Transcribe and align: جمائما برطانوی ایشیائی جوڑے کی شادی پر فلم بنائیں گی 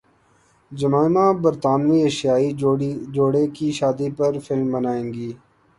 جمائما 0.71 1.25
برطانوی 1.43 1.99
ایشیائی 2.03 2.49
جوڑے 3.15 3.43
کی 3.55 3.67
شادی 3.79 4.09
پر 4.17 4.31
فلم 4.45 4.67
بنائیں 4.73 5.07
گی 5.13 5.29